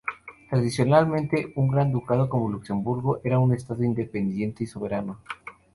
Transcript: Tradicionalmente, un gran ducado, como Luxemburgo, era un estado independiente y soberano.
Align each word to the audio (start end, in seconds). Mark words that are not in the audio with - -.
Tradicionalmente, 0.49 1.53
un 1.57 1.67
gran 1.67 1.91
ducado, 1.91 2.27
como 2.27 2.49
Luxemburgo, 2.49 3.21
era 3.23 3.37
un 3.37 3.53
estado 3.53 3.83
independiente 3.83 4.63
y 4.63 4.65
soberano. 4.65 5.19